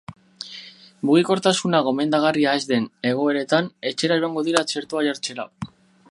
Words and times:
Mugikortasuna 1.09 1.81
gomendagarria 1.87 2.55
ez 2.61 2.63
den 2.71 2.87
egoeretan, 3.11 3.69
etxera 3.91 4.17
joango 4.23 4.45
dira 4.49 4.65
txertoa 4.73 5.05
jartzera. 5.09 5.47